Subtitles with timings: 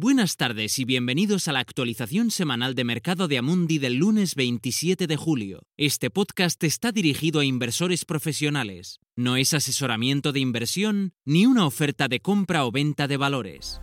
[0.00, 5.08] Buenas tardes y bienvenidos a la actualización semanal de mercado de Amundi del lunes 27
[5.08, 5.66] de julio.
[5.76, 9.00] Este podcast está dirigido a inversores profesionales.
[9.16, 13.80] No es asesoramiento de inversión ni una oferta de compra o venta de valores.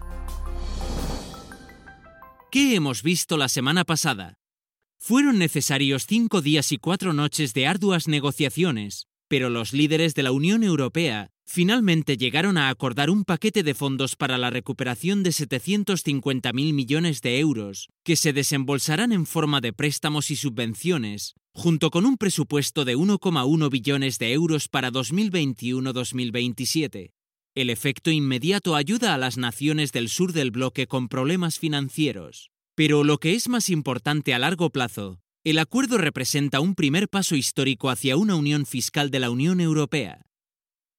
[2.50, 4.40] ¿Qué hemos visto la semana pasada?
[4.98, 10.32] Fueron necesarios cinco días y cuatro noches de arduas negociaciones, pero los líderes de la
[10.32, 16.74] Unión Europea finalmente llegaron a acordar un paquete de fondos para la recuperación de 750.000
[16.74, 22.18] millones de euros, que se desembolsarán en forma de préstamos y subvenciones, junto con un
[22.18, 27.12] presupuesto de 1,1 billones de euros para 2021-2027.
[27.56, 32.52] El efecto inmediato ayuda a las naciones del sur del bloque con problemas financieros.
[32.76, 37.36] Pero lo que es más importante a largo plazo el acuerdo representa un primer paso
[37.36, 40.25] histórico hacia una unión fiscal de la Unión Europea.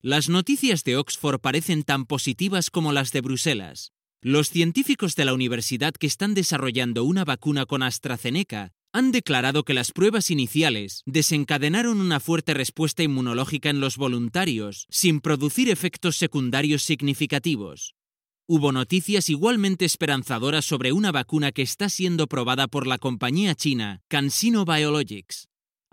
[0.09, 3.91] Las noticias de Oxford parecen tan positivas como las de Bruselas.
[4.23, 9.75] Los científicos de la universidad que están desarrollando una vacuna con AstraZeneca han declarado que
[9.75, 16.85] las pruebas iniciales desencadenaron una fuerte respuesta inmunológica en los voluntarios, sin producir efectos secundarios
[16.85, 17.97] significativos.
[18.47, 24.03] Hubo noticias igualmente esperanzadoras sobre una vacuna que está siendo probada por la compañía china
[24.07, 25.49] CanSino Biologics.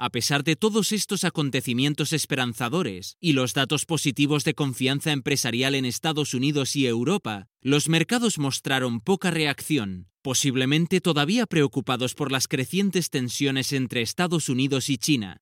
[0.06, 5.86] A pesar de todos estos acontecimientos esperanzadores y los datos positivos de confianza empresarial en
[5.86, 13.12] Estados Unidos y Europa, los mercados mostraron poca reacción, posiblemente todavía preocupados por las crecientes
[13.12, 15.38] tensiones entre Estados Unidos y China.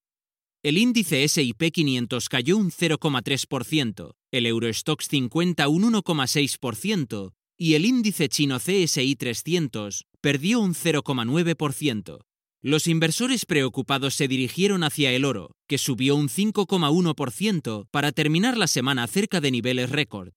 [0.62, 8.30] El índice SIP 500 cayó un 0,3%, el Eurostox 50 un 1,6% y el índice
[8.30, 12.20] chino CSI 300 perdió un 0,9%.
[12.64, 18.68] Los inversores preocupados se dirigieron hacia el oro, que subió un 5,1% para terminar la
[18.68, 20.34] semana cerca de niveles récord.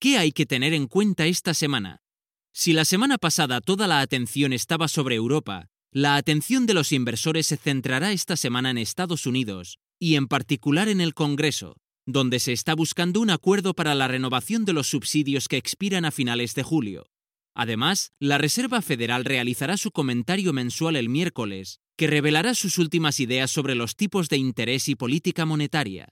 [0.00, 2.00] ¿Qué hay que tener en cuenta esta semana?
[2.54, 7.46] Si la semana pasada toda la atención estaba sobre Europa, la atención de los inversores
[7.46, 12.52] se centrará esta semana en Estados Unidos y en particular en el Congreso, donde se
[12.52, 16.62] está buscando un acuerdo para la renovación de los subsidios que expiran a finales de
[16.62, 17.06] julio.
[17.58, 23.50] Además, la Reserva Federal realizará su comentario mensual el miércoles, que revelará sus últimas ideas
[23.50, 26.10] sobre los tipos de interés y política monetaria.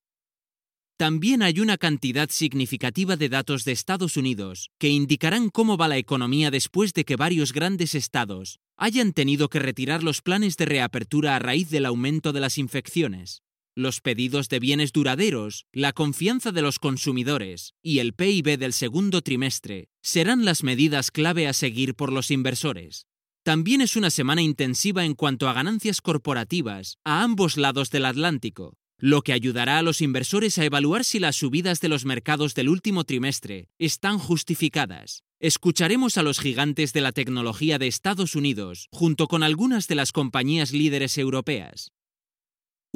[0.96, 5.98] También hay una cantidad significativa de datos de Estados Unidos que indicarán cómo va la
[5.98, 11.36] economía después de que varios grandes estados hayan tenido que retirar los planes de reapertura
[11.36, 13.42] a raíz del aumento de las infecciones.
[13.76, 19.20] Los pedidos de bienes duraderos, la confianza de los consumidores y el PIB del segundo
[19.20, 23.08] trimestre serán las medidas clave a seguir por los inversores.
[23.42, 28.78] También es una semana intensiva en cuanto a ganancias corporativas a ambos lados del Atlántico,
[28.96, 32.68] lo que ayudará a los inversores a evaluar si las subidas de los mercados del
[32.68, 35.24] último trimestre están justificadas.
[35.40, 40.12] Escucharemos a los gigantes de la tecnología de Estados Unidos, junto con algunas de las
[40.12, 41.90] compañías líderes europeas.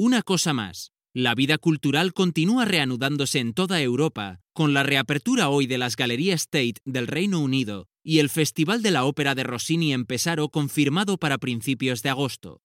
[0.01, 5.67] Una cosa más, la vida cultural continúa reanudándose en toda Europa, con la reapertura hoy
[5.67, 9.91] de las Galerías State del Reino Unido y el Festival de la Ópera de Rossini
[9.91, 12.61] en Pesaro confirmado para principios de agosto.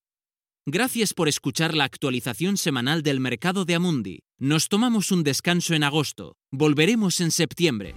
[0.64, 4.20] Gracias por escuchar la actualización semanal del mercado de Amundi.
[4.38, 6.36] Nos tomamos un descanso en agosto.
[6.52, 7.96] Volveremos en septiembre.